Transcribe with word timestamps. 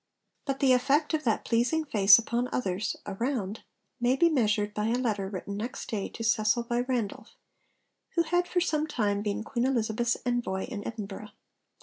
But 0.45 0.61
the 0.61 0.73
effect 0.73 1.13
of 1.13 1.25
that 1.25 1.45
pleasing 1.45 1.85
face 1.85 2.17
upon 2.17 2.49
others 2.51 2.95
around 3.05 3.61
may 3.99 4.15
be 4.15 4.29
measured 4.29 4.73
by 4.73 4.87
a 4.87 4.95
letter 4.97 5.29
written 5.29 5.57
next 5.57 5.91
day 5.91 6.09
to 6.09 6.23
Cecil 6.23 6.63
by 6.63 6.79
Randolph, 6.79 7.35
who 8.15 8.23
had 8.23 8.47
for 8.47 8.61
some 8.61 8.87
time 8.87 9.21
been 9.21 9.43
Queen 9.43 9.63
Elizabeth's 9.67 10.17
envoy 10.25 10.63
in 10.65 10.87
Edinburgh. 10.87 11.29